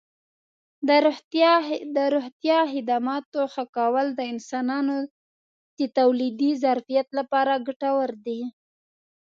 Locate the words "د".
1.95-1.99, 4.15-4.21, 5.77-5.79